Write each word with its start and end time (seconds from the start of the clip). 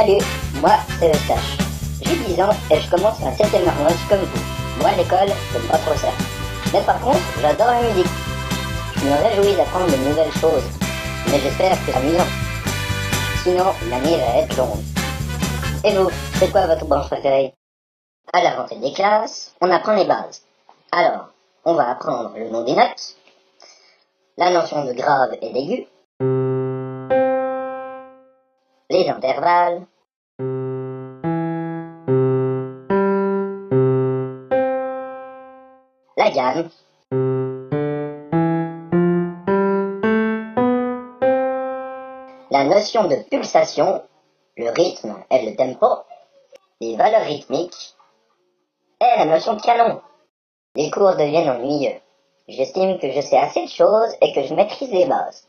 Salut, 0.00 0.24
moi 0.62 0.78
c'est 0.98 1.10
Eustache. 1.10 1.58
J'ai 2.00 2.16
10 2.16 2.40
ans 2.40 2.56
et 2.70 2.80
je 2.80 2.88
commence 2.88 3.20
un 3.20 3.32
7ème 3.32 3.68
horloge 3.68 4.08
comme 4.08 4.20
vous. 4.20 4.80
Moi 4.80 4.92
l'école, 4.96 5.28
j'aime 5.52 5.68
pas 5.70 5.76
trop 5.76 5.94
ça. 5.94 6.08
Mais 6.72 6.80
par 6.86 6.98
contre, 7.02 7.20
j'adore 7.42 7.66
la 7.66 7.82
musique. 7.82 8.10
Je 8.96 9.04
me 9.04 9.14
réjouis 9.22 9.54
d'apprendre 9.56 9.92
de 9.92 9.96
nouvelles 9.96 10.32
choses. 10.40 10.64
Mais 11.26 11.38
j'espère 11.40 11.72
que 11.72 11.92
c'est 11.92 11.98
amusant. 11.98 12.24
Sinon, 13.42 13.74
l'année 13.90 14.16
va 14.16 14.38
être 14.38 14.56
longue. 14.56 14.80
Et 15.84 15.94
vous, 15.94 16.08
c'est 16.36 16.50
quoi 16.50 16.66
votre 16.66 16.86
branche 16.86 17.08
préférée? 17.08 17.52
À 18.32 18.42
la 18.42 18.52
rentrée 18.52 18.76
des 18.76 18.94
classes, 18.94 19.54
on 19.60 19.70
apprend 19.70 19.96
les 19.96 20.06
bases. 20.06 20.40
Alors, 20.92 21.26
on 21.66 21.74
va 21.74 21.90
apprendre 21.90 22.32
le 22.36 22.48
nom 22.48 22.64
des 22.64 22.74
notes, 22.74 23.16
la 24.38 24.50
notion 24.50 24.82
de 24.82 24.94
grave 24.94 25.36
et 25.42 25.52
d'aigu, 25.52 25.86
les 28.90 29.08
intervalles, 29.08 29.86
la 42.50 42.64
notion 42.64 43.04
de 43.08 43.16
pulsation, 43.30 44.02
le 44.56 44.70
rythme 44.70 45.16
et 45.30 45.50
le 45.50 45.56
tempo, 45.56 45.86
les 46.80 46.96
valeurs 46.96 47.24
rythmiques, 47.24 47.94
et 49.00 49.18
la 49.18 49.24
notion 49.24 49.54
de 49.54 49.62
canon. 49.62 50.00
Les 50.76 50.90
cours 50.90 51.16
deviennent 51.16 51.50
ennuyeux. 51.50 52.00
J'estime 52.48 52.98
que 52.98 53.10
je 53.10 53.20
sais 53.20 53.38
assez 53.38 53.64
de 53.64 53.70
choses 53.70 54.14
et 54.20 54.32
que 54.32 54.42
je 54.42 54.54
maîtrise 54.54 54.90
les 54.90 55.06
bases. 55.06 55.48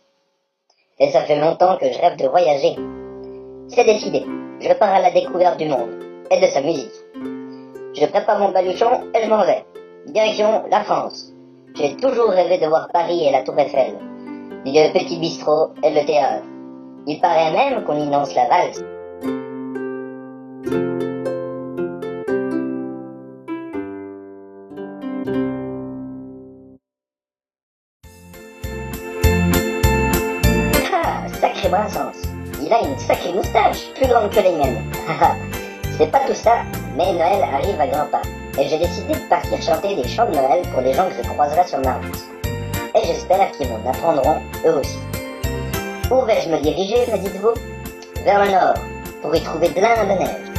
Et 0.99 1.11
ça 1.11 1.21
fait 1.25 1.39
longtemps 1.39 1.77
que 1.77 1.91
je 1.91 1.99
rêve 1.99 2.17
de 2.17 2.27
voyager. 2.27 2.75
C'est 3.67 3.85
décidé. 3.85 4.25
Je 4.59 4.73
pars 4.73 4.93
à 4.93 4.99
la 4.99 5.11
découverte 5.11 5.57
du 5.57 5.65
monde 5.65 5.91
et 6.29 6.39
de 6.39 6.47
sa 6.47 6.61
musique. 6.61 6.93
Je 7.93 8.05
prépare 8.05 8.39
mon 8.39 8.51
baluchon 8.51 9.11
et 9.13 9.23
je 9.23 9.29
m'en 9.29 9.43
vais. 9.43 9.65
Direction 10.07 10.63
la 10.69 10.83
France. 10.83 11.31
J'ai 11.75 11.95
toujours 11.95 12.29
rêvé 12.29 12.57
de 12.57 12.67
voir 12.67 12.89
Paris 12.91 13.27
et 13.27 13.31
la 13.31 13.43
Tour 13.43 13.57
Eiffel. 13.57 13.97
Le 14.65 14.91
petit 14.93 15.19
bistrot 15.19 15.69
et 15.83 15.91
le 15.91 16.05
théâtre. 16.05 16.43
Il 17.07 17.19
paraît 17.21 17.51
même 17.51 17.83
qu'on 17.83 17.97
y 17.97 18.09
lance 18.09 18.33
la 18.35 18.47
valse. 18.47 18.83
Ah, 30.93 31.27
sacré 31.39 31.69
Brassens. 31.69 32.21
Il 32.61 32.73
a 32.73 32.81
une 32.81 32.97
sacrée 32.97 33.33
moustache, 33.33 33.93
plus 33.93 34.07
grande 34.07 34.31
que 34.31 34.39
les 34.39 34.51
miennes. 34.51 34.91
C'est 35.97 36.11
pas 36.11 36.21
tout 36.27 36.33
ça, 36.33 36.63
mais 36.97 37.13
Noël 37.13 37.43
arrive 37.43 37.79
à 37.79 37.87
grands 37.87 38.07
pas. 38.11 38.21
Et 38.59 38.67
j'ai 38.67 38.77
décidé 38.77 39.13
de 39.13 39.29
partir 39.29 39.61
chanter 39.61 39.95
des 39.95 40.07
chants 40.07 40.25
de 40.25 40.35
Noël 40.35 40.61
pour 40.71 40.81
les 40.81 40.93
gens 40.93 41.07
que 41.07 41.15
je 41.23 41.29
croiserai 41.29 41.67
sur 41.67 41.79
ma 41.79 41.93
route. 41.95 42.23
Et 42.95 43.07
j'espère 43.07 43.51
qu'ils 43.51 43.69
m'en 43.69 43.89
apprendront 43.89 44.41
eux 44.65 44.75
aussi. 44.75 44.99
Où 46.11 46.21
vais-je 46.25 46.49
me 46.49 46.59
diriger, 46.59 47.09
me 47.11 47.17
dites-vous? 47.17 47.53
Vers 48.25 48.43
le 48.43 48.51
nord, 48.51 48.75
pour 49.21 49.33
y 49.35 49.41
trouver 49.41 49.69
plein 49.69 50.03
de 50.03 50.19
neige. 50.19 50.51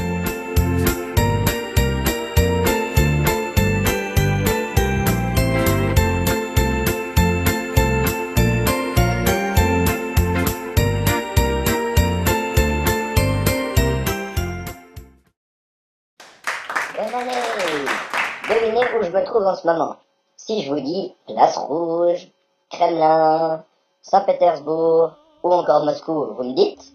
Où 18.98 19.02
je 19.02 19.10
me 19.10 19.24
trouve 19.24 19.46
en 19.46 19.54
ce 19.54 19.66
moment. 19.66 19.96
Si 20.36 20.62
je 20.62 20.72
vous 20.72 20.80
dis 20.80 21.14
Place 21.26 21.56
Rouge, 21.56 22.28
Kremlin, 22.70 23.62
Saint-Pétersbourg 24.02 25.12
ou 25.42 25.52
encore 25.52 25.84
Moscou, 25.84 26.34
vous 26.36 26.42
me 26.42 26.54
dites 26.54 26.92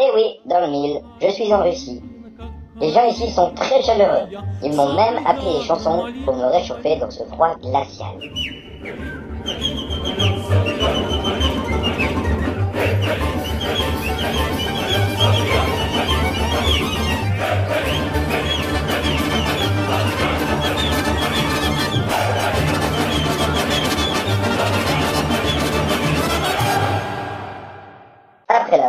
Eh 0.00 0.10
oui, 0.14 0.40
dans 0.46 0.60
le 0.60 0.68
mille, 0.68 1.02
je 1.20 1.28
suis 1.30 1.52
en 1.52 1.62
Russie. 1.62 2.02
Les 2.80 2.90
gens 2.90 3.06
ici 3.06 3.30
sont 3.30 3.52
très 3.54 3.82
chaleureux. 3.82 4.28
Ils 4.62 4.74
m'ont 4.74 4.94
même 4.94 5.26
appris 5.26 5.52
les 5.52 5.64
chansons 5.64 6.06
pour 6.24 6.36
me 6.36 6.46
réchauffer 6.46 6.96
dans 6.96 7.10
ce 7.10 7.24
froid 7.24 7.56
glacial. 7.56 8.16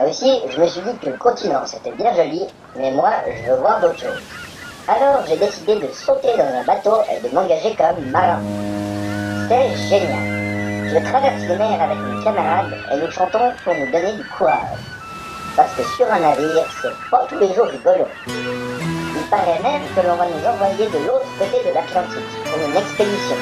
Russie, 0.04 0.42
je 0.50 0.60
me 0.60 0.68
suis 0.68 0.82
dit 0.82 0.98
que 1.00 1.10
le 1.12 1.18
continent 1.18 1.62
c'était 1.66 1.92
bien 1.92 2.14
joli, 2.16 2.42
mais 2.76 2.92
moi 2.92 3.12
je 3.28 3.52
veux 3.52 3.58
voir 3.58 3.80
d'autres 3.82 4.00
choses. 4.00 4.22
Alors 4.88 5.24
j'ai 5.28 5.38
décidé 5.38 5.76
de 5.76 5.88
sauter 5.94 6.36
dans 6.38 6.60
un 6.60 6.64
bateau 6.64 6.98
et 7.12 7.20
de 7.28 7.34
m'engager 7.34 7.76
comme 7.76 8.04
marin. 8.10 8.42
C'est 9.48 9.76
génial. 9.90 10.90
Je 10.90 10.98
traverse 11.08 11.42
les 11.42 11.56
mers 11.56 11.82
avec 11.82 11.98
mes 12.00 12.24
camarades 12.24 12.74
et 12.92 12.98
nous 12.98 13.12
chantons 13.12 13.52
pour 13.64 13.76
nous 13.76 13.92
donner 13.92 14.14
du 14.14 14.24
courage. 14.38 14.80
Parce 15.56 15.74
que 15.76 15.84
sur 15.96 16.12
un 16.12 16.20
navire, 16.20 16.66
c'est 16.82 17.10
pas 17.12 17.26
tous 17.30 17.38
les 17.38 17.54
jours 17.54 17.68
rigolo. 17.68 18.08
Il 18.28 19.30
paraît 19.30 19.62
même 19.62 19.82
que 19.96 20.08
l'on 20.08 20.16
va 20.16 20.26
nous 20.26 20.48
envoyer 20.48 20.88
de 20.88 20.98
l'autre 21.06 21.28
côté 21.38 21.70
de 21.70 21.76
l'Atlantique 21.76 22.32
pour 22.46 22.58
une 22.58 22.76
expédition. 22.76 23.38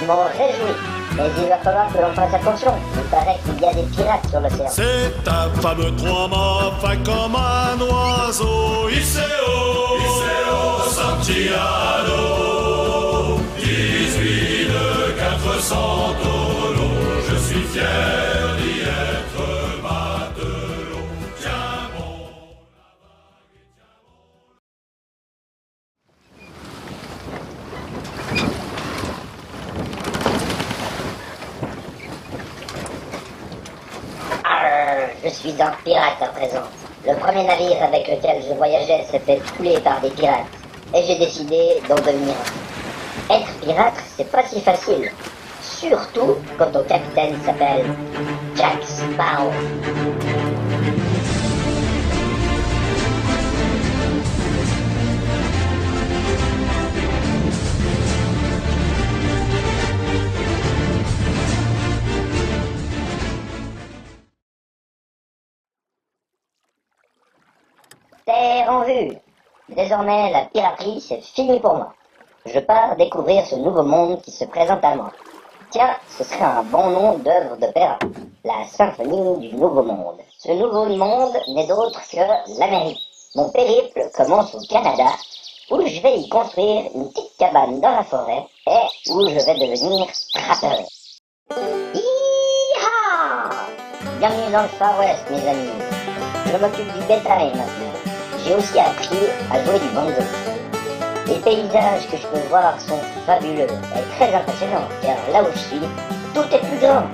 Je 0.00 0.04
m'en 0.04 0.24
réjouis. 0.24 1.03
Mais 1.16 1.22
il 1.38 1.48
va 1.48 1.58
falloir 1.58 1.86
que 1.92 1.98
l'on 1.98 2.12
fasse 2.12 2.34
attention. 2.34 2.72
Il 2.96 3.02
paraît 3.04 3.38
qu'il 3.44 3.60
y 3.62 3.66
a 3.66 3.74
des 3.74 3.82
pirates 3.82 4.28
sur 4.28 4.40
l'océan. 4.40 4.66
C'est 4.68 5.28
un 5.28 5.48
fameux 5.60 5.94
trois-mâts, 5.96 6.72
fin 6.80 6.96
comme 7.04 7.36
un 7.36 7.80
oiseau. 7.80 8.88
Iseo, 8.90 9.22
Iseo, 10.00 10.90
Santiago, 10.90 11.93
je 35.24 35.30
suis 35.30 35.54
un 35.60 35.72
pirate 35.84 36.20
à 36.20 36.26
présent. 36.26 36.66
Le 37.06 37.14
premier 37.16 37.44
navire 37.44 37.82
avec 37.82 38.08
lequel 38.08 38.42
je 38.46 38.54
voyageais 38.54 39.04
s'est 39.10 39.18
fait 39.20 39.40
couler 39.56 39.78
par 39.80 40.00
des 40.00 40.10
pirates. 40.10 40.46
Et 40.94 41.02
j'ai 41.02 41.18
décidé 41.18 41.80
d'en 41.88 41.94
devenir 41.96 42.34
un. 43.30 43.34
Être 43.34 43.52
pirate, 43.60 43.94
c'est 44.16 44.30
pas 44.30 44.44
si 44.46 44.60
facile. 44.60 45.10
Surtout 45.62 46.36
quand 46.58 46.70
ton 46.72 46.84
capitaine 46.84 47.36
s'appelle 47.44 47.86
Jack 48.54 48.82
Sparrow. 48.84 49.50
Terre 68.26 68.70
en 68.70 68.84
vue. 68.84 69.18
Désormais, 69.68 70.30
la 70.30 70.46
piraterie, 70.46 70.98
c'est 71.00 71.20
fini 71.20 71.60
pour 71.60 71.74
moi. 71.74 71.92
Je 72.46 72.58
pars 72.58 72.96
découvrir 72.96 73.44
ce 73.46 73.56
nouveau 73.56 73.82
monde 73.82 74.22
qui 74.22 74.30
se 74.30 74.44
présente 74.46 74.82
à 74.82 74.94
moi. 74.94 75.12
Tiens, 75.70 75.94
ce 76.08 76.24
serait 76.24 76.44
un 76.44 76.62
bon 76.62 76.88
nom 76.88 77.18
d'œuvre 77.18 77.56
d'opéra. 77.58 77.98
La 78.44 78.64
symphonie 78.66 79.48
du 79.48 79.56
nouveau 79.56 79.82
monde. 79.82 80.20
Ce 80.38 80.52
nouveau 80.52 80.86
monde 80.86 81.36
n'est 81.48 81.66
d'autre 81.66 82.00
que 82.10 82.58
l'Amérique. 82.58 83.00
Mon 83.34 83.50
périple 83.50 84.08
commence 84.16 84.54
au 84.54 84.60
Canada, 84.70 85.10
où 85.70 85.80
je 85.86 86.00
vais 86.00 86.16
y 86.16 86.28
construire 86.30 86.84
une 86.94 87.10
petite 87.10 87.36
cabane 87.38 87.80
dans 87.80 87.90
la 87.90 88.04
forêt 88.04 88.46
et 88.66 89.10
où 89.10 89.20
je 89.28 89.34
vais 89.34 89.54
devenir 89.54 90.06
trappeur. 90.32 90.78
Bienvenue 94.18 94.52
dans 94.52 94.62
le 94.62 94.68
Far 94.68 94.98
West, 94.98 95.24
mes 95.30 95.46
amis. 95.46 95.68
Je 96.46 96.56
m'occupe 96.56 96.92
du 96.94 97.00
bétail 97.06 97.48
maintenant. 97.48 97.93
J'ai 98.44 98.54
aussi 98.54 98.78
appris 98.78 99.16
à 99.50 99.64
jouer 99.64 99.78
du 99.78 99.88
banjo. 99.94 100.20
Les 101.26 101.36
paysages 101.36 102.06
que 102.10 102.18
je 102.18 102.26
peux 102.26 102.46
voir 102.50 102.78
sont 102.78 103.00
fabuleux 103.24 103.62
et 103.62 104.16
très 104.16 104.34
impressionnants, 104.34 104.86
car 105.00 105.16
là 105.32 105.42
où 105.42 105.52
je 105.54 105.58
suis, 105.58 105.80
tout 106.34 106.44
est 106.54 106.58
plus 106.58 106.78
grand. 106.78 107.04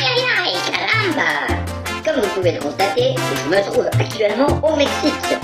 Aïe 0.00 0.24
aïe 0.40 0.56
caramba! 0.70 1.30
Comme 2.02 2.22
vous 2.22 2.34
pouvez 2.34 2.52
le 2.52 2.60
constater, 2.60 3.14
je 3.44 3.50
me 3.50 3.62
trouve 3.70 3.86
actuellement 3.88 4.58
au 4.66 4.74
Mexique. 4.76 5.36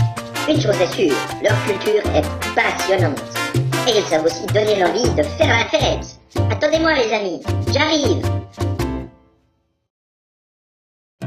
Une 0.49 0.59
chose 0.59 0.81
est 0.81 0.95
sûre, 0.95 1.17
leur 1.43 1.63
culture 1.67 2.03
est 2.15 2.25
passionnante. 2.55 3.40
Et 3.89 3.99
ils 3.99 4.05
savent 4.05 4.25
aussi 4.25 4.47
donner 4.47 4.79
l'envie 4.79 5.09
de 5.15 5.23
faire 5.23 5.49
la 5.49 5.65
fête. 5.67 6.19
Attendez-moi 6.51 6.95
les 6.95 7.13
amis, 7.13 7.41
j'arrive. 7.73 8.23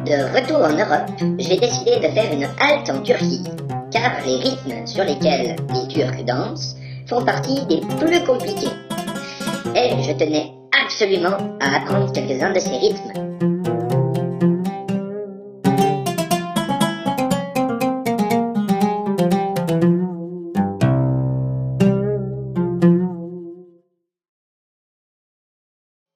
De 0.05 0.35
retour 0.35 0.57
en 0.57 0.73
Europe, 0.73 1.09
j'ai 1.39 1.57
décidé 1.57 1.95
de 1.97 2.13
faire 2.13 2.31
une 2.31 2.47
halte 2.59 2.89
en 2.89 3.01
Turquie, 3.01 3.43
car 3.91 4.11
les 4.25 4.37
rythmes 4.37 4.85
sur 4.85 5.03
lesquels 5.03 5.55
les 5.73 5.87
Turcs 5.87 6.23
dansent 6.25 6.75
font 7.07 7.23
partie 7.23 7.65
des 7.65 7.81
plus 7.97 8.23
compliqués. 8.25 8.75
Et 9.75 10.03
je 10.03 10.13
tenais 10.13 10.51
absolument 10.85 11.37
à 11.59 11.77
apprendre 11.77 12.11
quelques-uns 12.11 12.53
de 12.53 12.59
ces 12.59 12.77
rythmes. 12.77 13.52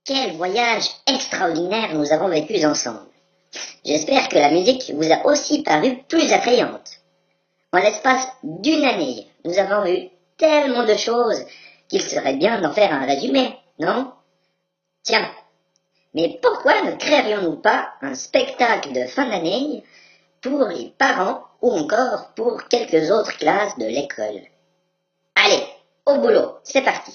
Quel 0.08 0.38
voyage 0.38 0.90
extraordinaire 1.06 1.94
nous 1.94 2.14
avons 2.14 2.30
vécu 2.30 2.66
ensemble. 2.66 3.10
J'espère 3.84 4.30
que 4.30 4.38
la 4.38 4.52
musique 4.52 4.90
vous 4.96 5.12
a 5.12 5.26
aussi 5.26 5.64
paru 5.64 5.98
plus 6.08 6.32
attrayante. 6.32 7.02
En 7.74 7.80
l'espace 7.80 8.26
d'une 8.42 8.86
année, 8.86 9.28
nous 9.44 9.60
avons 9.60 9.84
vu 9.84 10.08
tellement 10.38 10.86
de 10.86 10.96
choses 10.96 11.44
qu'il 11.90 12.02
serait 12.02 12.38
bien 12.38 12.62
d'en 12.62 12.72
faire 12.72 12.94
un 12.94 13.06
résumé, 13.06 13.54
non? 13.80 14.14
Tiens, 15.04 15.30
mais 16.14 16.40
pourquoi 16.42 16.84
ne 16.84 16.96
créerions-nous 16.96 17.58
pas 17.58 17.90
un 18.02 18.16
spectacle 18.16 18.94
de 18.94 19.08
fin 19.08 19.28
d'année 19.28 19.84
pour 20.40 20.70
les 20.70 20.94
parents 20.98 21.44
ou 21.62 21.70
encore 21.70 22.30
pour 22.34 22.70
quelques 22.70 23.12
autres 23.12 23.38
classes 23.38 23.78
de 23.78 23.88
l'école? 23.88 24.40
Allez, 25.36 25.64
au 26.06 26.16
boulot, 26.20 26.60
c'est 26.64 26.82
parti 26.82 27.12